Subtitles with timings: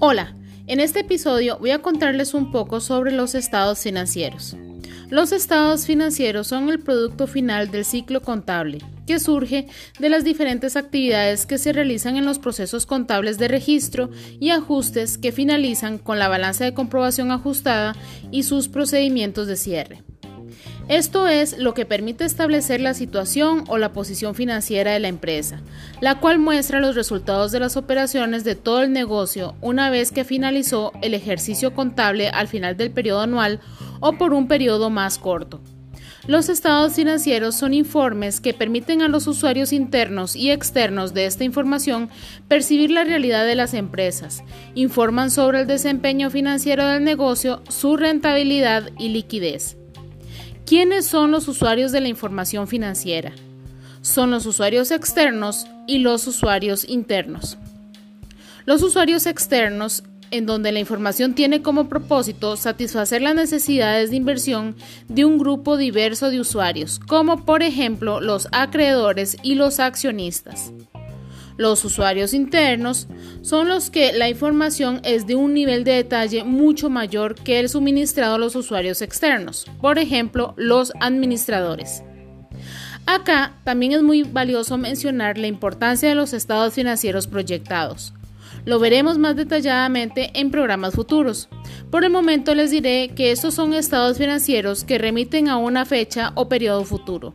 [0.00, 0.36] Hola,
[0.68, 4.56] en este episodio voy a contarles un poco sobre los estados financieros.
[5.10, 9.66] Los estados financieros son el producto final del ciclo contable, que surge
[9.98, 15.18] de las diferentes actividades que se realizan en los procesos contables de registro y ajustes
[15.18, 17.96] que finalizan con la balanza de comprobación ajustada
[18.30, 20.04] y sus procedimientos de cierre.
[20.88, 25.60] Esto es lo que permite establecer la situación o la posición financiera de la empresa,
[26.00, 30.24] la cual muestra los resultados de las operaciones de todo el negocio una vez que
[30.24, 33.60] finalizó el ejercicio contable al final del periodo anual
[34.00, 35.60] o por un periodo más corto.
[36.26, 41.44] Los estados financieros son informes que permiten a los usuarios internos y externos de esta
[41.44, 42.08] información
[42.48, 44.42] percibir la realidad de las empresas,
[44.74, 49.77] informan sobre el desempeño financiero del negocio, su rentabilidad y liquidez.
[50.68, 53.32] ¿Quiénes son los usuarios de la información financiera?
[54.02, 57.56] Son los usuarios externos y los usuarios internos.
[58.66, 64.76] Los usuarios externos, en donde la información tiene como propósito satisfacer las necesidades de inversión
[65.08, 70.74] de un grupo diverso de usuarios, como por ejemplo los acreedores y los accionistas.
[71.58, 73.08] Los usuarios internos
[73.42, 77.68] son los que la información es de un nivel de detalle mucho mayor que el
[77.68, 82.04] suministrado a los usuarios externos, por ejemplo, los administradores.
[83.06, 88.14] Acá también es muy valioso mencionar la importancia de los estados financieros proyectados.
[88.64, 91.48] Lo veremos más detalladamente en programas futuros.
[91.90, 96.30] Por el momento les diré que estos son estados financieros que remiten a una fecha
[96.36, 97.34] o periodo futuro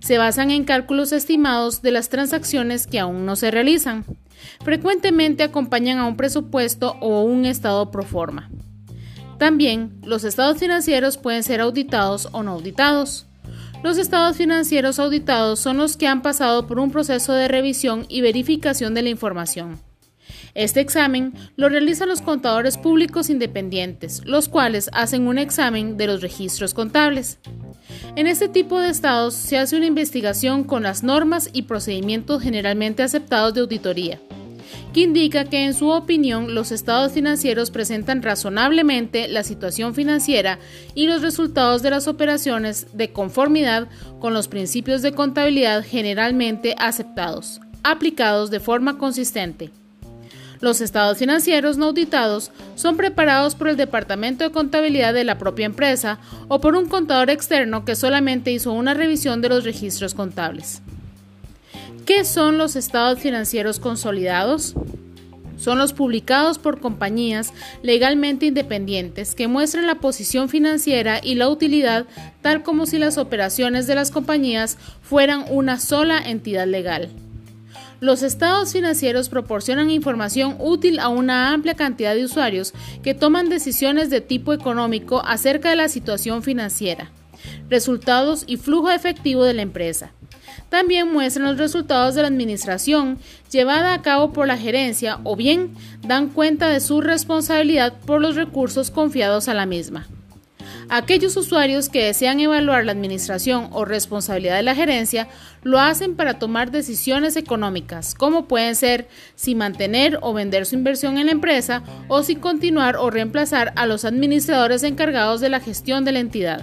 [0.00, 4.04] se basan en cálculos estimados de las transacciones que aún no se realizan.
[4.64, 8.50] Frecuentemente acompañan a un presupuesto o un estado pro forma.
[9.38, 13.26] También los estados financieros pueden ser auditados o no auditados.
[13.82, 18.20] Los estados financieros auditados son los que han pasado por un proceso de revisión y
[18.20, 19.78] verificación de la información.
[20.54, 26.22] Este examen lo realizan los contadores públicos independientes, los cuales hacen un examen de los
[26.22, 27.38] registros contables.
[28.16, 33.02] En este tipo de estados se hace una investigación con las normas y procedimientos generalmente
[33.02, 34.18] aceptados de auditoría,
[34.94, 40.58] que indica que en su opinión los estados financieros presentan razonablemente la situación financiera
[40.94, 47.60] y los resultados de las operaciones de conformidad con los principios de contabilidad generalmente aceptados,
[47.82, 49.70] aplicados de forma consistente.
[50.60, 55.66] Los estados financieros no auditados son preparados por el Departamento de Contabilidad de la propia
[55.66, 56.18] empresa
[56.48, 60.82] o por un contador externo que solamente hizo una revisión de los registros contables.
[62.06, 64.74] ¿Qué son los estados financieros consolidados?
[65.58, 67.52] Son los publicados por compañías
[67.82, 72.06] legalmente independientes que muestran la posición financiera y la utilidad
[72.42, 77.10] tal como si las operaciones de las compañías fueran una sola entidad legal.
[78.00, 84.10] Los estados financieros proporcionan información útil a una amplia cantidad de usuarios que toman decisiones
[84.10, 87.10] de tipo económico acerca de la situación financiera,
[87.70, 90.12] resultados y flujo efectivo de la empresa.
[90.68, 93.18] También muestran los resultados de la administración
[93.50, 98.36] llevada a cabo por la gerencia o bien dan cuenta de su responsabilidad por los
[98.36, 100.06] recursos confiados a la misma.
[100.88, 105.28] Aquellos usuarios que desean evaluar la administración o responsabilidad de la gerencia
[105.64, 111.18] lo hacen para tomar decisiones económicas, como pueden ser si mantener o vender su inversión
[111.18, 116.04] en la empresa o si continuar o reemplazar a los administradores encargados de la gestión
[116.04, 116.62] de la entidad.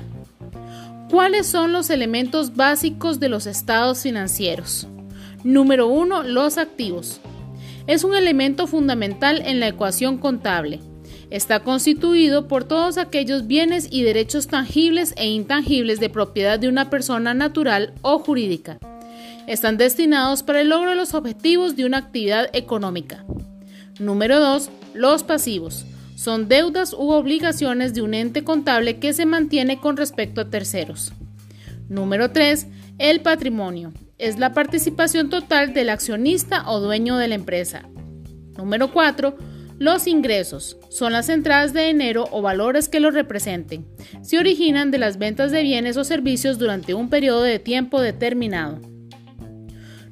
[1.09, 4.88] ¿Cuáles son los elementos básicos de los estados financieros?
[5.44, 6.23] Número 1.
[6.23, 7.19] Los activos.
[7.88, 10.79] Es un elemento fundamental en la ecuación contable.
[11.29, 16.89] Está constituido por todos aquellos bienes y derechos tangibles e intangibles de propiedad de una
[16.89, 18.79] persona natural o jurídica.
[19.47, 23.25] Están destinados para el logro de los objetivos de una actividad económica.
[24.00, 24.69] Número 2.
[24.94, 25.85] Los pasivos.
[26.16, 31.12] Son deudas u obligaciones de un ente contable que se mantiene con respecto a terceros.
[31.89, 32.67] Número 3.
[33.00, 33.91] El patrimonio.
[34.17, 37.83] Es la participación total del accionista o dueño de la empresa.
[38.56, 39.36] Número 4
[39.83, 43.85] los ingresos son las entradas de enero o valores que los representen.
[44.21, 48.80] Se originan de las ventas de bienes o servicios durante un periodo de tiempo determinado.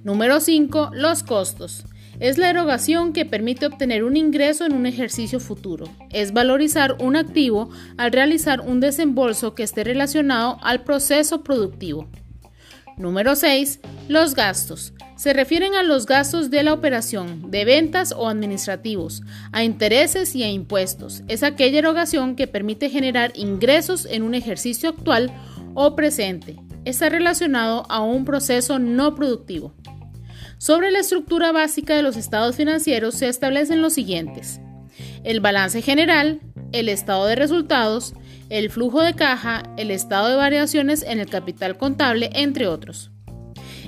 [0.03, 0.91] Número 5.
[0.93, 1.85] Los costos.
[2.19, 5.85] Es la erogación que permite obtener un ingreso en un ejercicio futuro.
[6.09, 12.09] Es valorizar un activo al realizar un desembolso que esté relacionado al proceso productivo.
[12.97, 13.79] Número 6.
[14.09, 14.93] Los gastos.
[15.21, 19.21] Se refieren a los gastos de la operación, de ventas o administrativos,
[19.51, 21.21] a intereses y a impuestos.
[21.27, 25.31] Es aquella erogación que permite generar ingresos en un ejercicio actual
[25.75, 26.55] o presente.
[26.85, 29.75] Está relacionado a un proceso no productivo.
[30.57, 34.59] Sobre la estructura básica de los estados financieros se establecen los siguientes.
[35.23, 36.41] el balance general,
[36.71, 38.15] el estado de resultados,
[38.49, 43.11] el flujo de caja, el estado de variaciones en el capital contable, entre otros.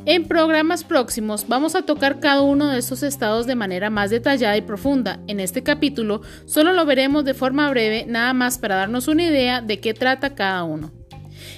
[0.05, 4.57] En programas próximos vamos a tocar cada uno de estos estados de manera más detallada
[4.57, 5.21] y profunda.
[5.27, 9.61] En este capítulo solo lo veremos de forma breve, nada más para darnos una idea
[9.61, 10.91] de qué trata cada uno.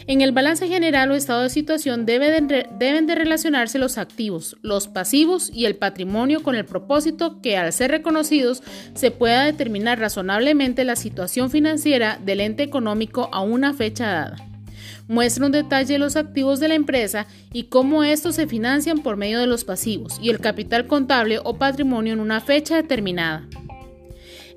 [0.06, 5.50] En el balance general o estado de situación deben de relacionarse los activos, los pasivos
[5.52, 8.62] y el patrimonio con el propósito que al ser reconocidos
[8.94, 14.55] se pueda determinar razonablemente la situación financiera del ente económico a una fecha dada.
[15.08, 19.18] Muestra un detalle de los activos de la empresa y cómo estos se financian por
[19.18, 23.48] medio de los pasivos y el capital contable o patrimonio en una fecha determinada.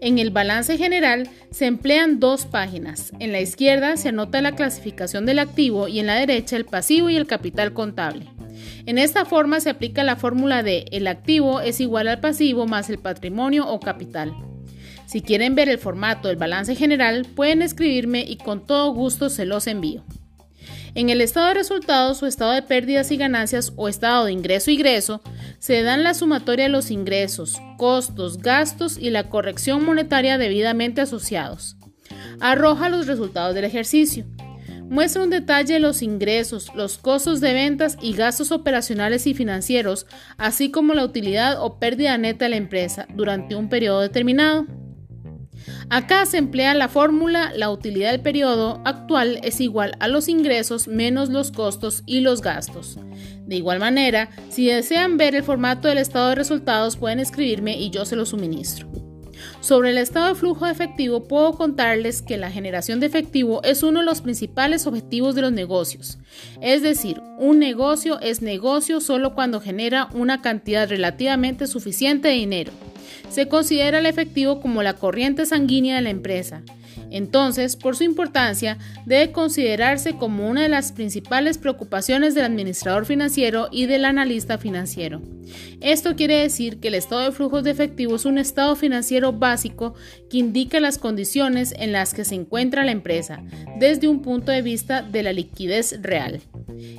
[0.00, 3.12] En el balance general se emplean dos páginas.
[3.18, 7.10] En la izquierda se anota la clasificación del activo y en la derecha el pasivo
[7.10, 8.26] y el capital contable.
[8.86, 12.88] En esta forma se aplica la fórmula de el activo es igual al pasivo más
[12.90, 14.32] el patrimonio o capital.
[15.06, 19.46] Si quieren ver el formato del balance general, pueden escribirme y con todo gusto se
[19.46, 20.04] los envío.
[20.98, 24.72] En el estado de resultados o estado de pérdidas y ganancias o estado de ingreso
[24.72, 25.22] y egreso,
[25.60, 31.76] se dan la sumatoria de los ingresos, costos, gastos y la corrección monetaria debidamente asociados.
[32.40, 34.26] Arroja los resultados del ejercicio.
[34.90, 40.04] Muestra un detalle de los ingresos, los costos de ventas y gastos operacionales y financieros,
[40.36, 44.66] así como la utilidad o pérdida neta de la empresa durante un periodo determinado.
[45.90, 50.88] Acá se emplea la fórmula la utilidad del periodo actual es igual a los ingresos
[50.88, 52.98] menos los costos y los gastos.
[53.46, 57.90] De igual manera, si desean ver el formato del estado de resultados pueden escribirme y
[57.90, 58.88] yo se lo suministro.
[59.60, 63.82] Sobre el estado de flujo de efectivo puedo contarles que la generación de efectivo es
[63.82, 66.18] uno de los principales objetivos de los negocios.
[66.60, 72.72] Es decir, un negocio es negocio solo cuando genera una cantidad relativamente suficiente de dinero
[73.30, 76.62] se considera el efectivo como la corriente sanguínea de la empresa.
[77.10, 83.68] Entonces, por su importancia, debe considerarse como una de las principales preocupaciones del administrador financiero
[83.70, 85.22] y del analista financiero.
[85.80, 89.94] Esto quiere decir que el estado de flujos de efectivo es un estado financiero básico
[90.28, 93.42] que indica las condiciones en las que se encuentra la empresa
[93.78, 96.40] desde un punto de vista de la liquidez real.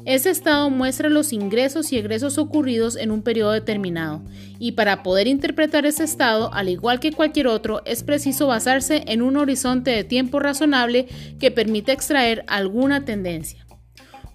[0.06, 4.24] Ese estado muestra los ingresos y egresos ocurridos en un periodo determinado,
[4.58, 9.22] y para poder interpretar ese estado, al igual que cualquier otro, es preciso basarse en
[9.22, 11.08] un horizonte de tiempo razonable
[11.40, 13.66] que permita extraer alguna tendencia.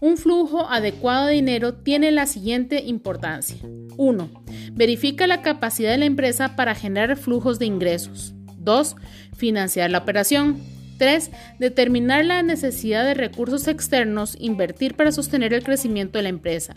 [0.00, 3.56] Un flujo adecuado de dinero tiene la siguiente importancia.
[3.96, 4.44] 1.
[4.72, 8.34] Verifica la capacidad de la empresa para generar flujos de ingresos.
[8.58, 8.96] 2.
[9.36, 10.73] Financiar la operación.
[10.98, 11.30] 3.
[11.58, 16.74] Determinar la necesidad de recursos externos, invertir para sostener el crecimiento de la empresa.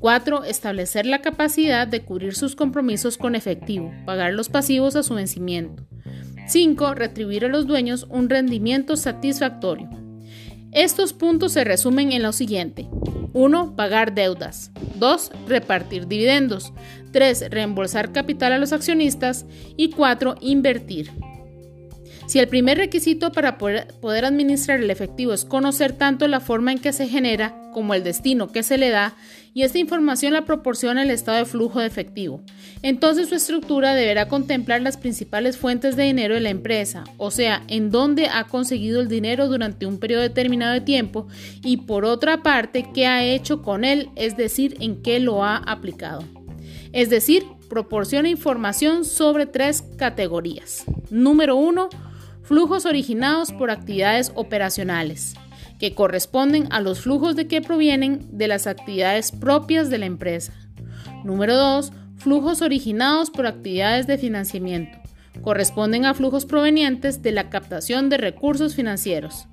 [0.00, 0.44] 4.
[0.44, 5.84] Establecer la capacidad de cubrir sus compromisos con efectivo, pagar los pasivos a su vencimiento.
[6.48, 6.94] 5.
[6.94, 9.88] Retribuir a los dueños un rendimiento satisfactorio.
[10.72, 12.88] Estos puntos se resumen en lo siguiente.
[13.34, 13.76] 1.
[13.76, 14.72] Pagar deudas.
[14.96, 15.32] 2.
[15.46, 16.72] Repartir dividendos.
[17.12, 17.50] 3.
[17.50, 19.46] Reembolsar capital a los accionistas.
[19.76, 20.36] Y 4.
[20.40, 21.10] Invertir.
[22.26, 26.78] Si el primer requisito para poder, administrar el efectivo es conocer tanto la forma en
[26.78, 29.14] que se genera como el destino que se le da,
[29.54, 32.40] y esta información la proporciona el estado de flujo de efectivo,
[32.82, 37.62] entonces su estructura deberá contemplar las principales fuentes de dinero de la empresa, o sea,
[37.68, 41.26] en dónde ha conseguido el dinero durante un periodo determinado de tiempo,
[41.62, 45.56] y por otra parte, qué ha hecho con él, es decir, en qué lo ha
[45.56, 46.24] aplicado.
[46.92, 50.84] Es decir, proporciona información sobre tres categorías.
[51.10, 51.88] Número 1
[52.42, 55.34] flujos originados por actividades operacionales,
[55.78, 60.52] que corresponden a los flujos de que provienen de las actividades propias de la empresa.
[61.24, 61.92] Número 2.
[62.16, 64.98] Flujos originados por actividades de financiamiento.
[65.40, 69.48] Corresponden a flujos provenientes de la captación de recursos financieros.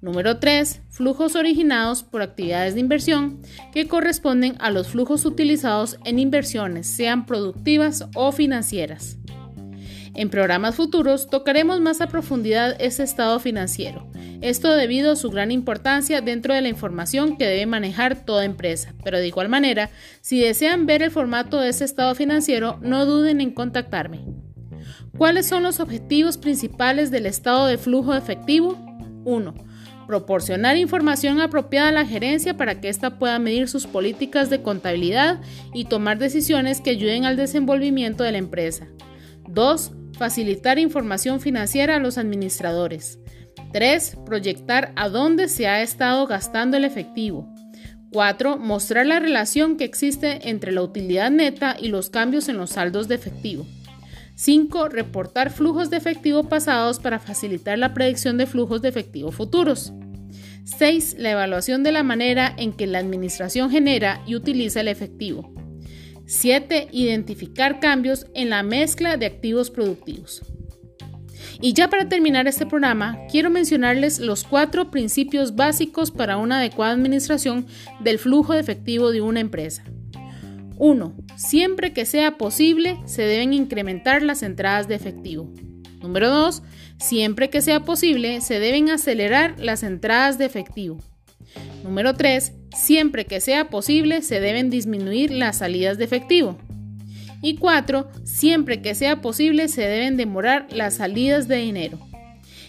[0.00, 0.82] Número 3.
[0.90, 3.40] Flujos originados por actividades de inversión
[3.72, 9.18] que corresponden a los flujos utilizados en inversiones, sean productivas o financieras.
[10.16, 15.50] En programas futuros tocaremos más a profundidad ese estado financiero, esto debido a su gran
[15.50, 19.90] importancia dentro de la información que debe manejar toda empresa, pero de igual manera,
[20.22, 24.24] si desean ver el formato de ese estado financiero, no duden en contactarme.
[25.18, 28.78] ¿Cuáles son los objetivos principales del estado de flujo efectivo?
[29.26, 29.54] 1.
[30.06, 35.42] Proporcionar información apropiada a la gerencia para que ésta pueda medir sus políticas de contabilidad
[35.74, 38.86] y tomar decisiones que ayuden al desenvolvimiento de la empresa.
[39.48, 43.18] 2 Facilitar información financiera a los administradores.
[43.72, 44.16] 3.
[44.24, 47.52] Proyectar a dónde se ha estado gastando el efectivo.
[48.12, 48.56] 4.
[48.56, 53.08] Mostrar la relación que existe entre la utilidad neta y los cambios en los saldos
[53.08, 53.66] de efectivo.
[54.36, 54.88] 5.
[54.88, 59.92] Reportar flujos de efectivo pasados para facilitar la predicción de flujos de efectivo futuros.
[60.64, 61.16] 6.
[61.18, 65.52] La evaluación de la manera en que la administración genera y utiliza el efectivo.
[66.26, 66.88] 7.
[66.92, 70.42] Identificar cambios en la mezcla de activos productivos.
[71.60, 76.92] Y ya para terminar este programa, quiero mencionarles los cuatro principios básicos para una adecuada
[76.92, 77.66] administración
[78.00, 79.84] del flujo de efectivo de una empresa.
[80.78, 81.16] 1.
[81.36, 85.50] Siempre que sea posible, se deben incrementar las entradas de efectivo.
[86.02, 86.62] Número 2.
[86.98, 90.98] Siempre que sea posible, se deben acelerar las entradas de efectivo.
[91.82, 92.52] Número 3.
[92.76, 96.58] Siempre que sea posible, se deben disminuir las salidas de efectivo.
[97.42, 98.08] Y 4.
[98.24, 101.98] Siempre que sea posible, se deben demorar las salidas de dinero.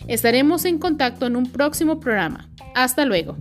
[0.07, 2.49] Estaremos en contacto en un próximo programa.
[2.73, 3.37] Hasta luego.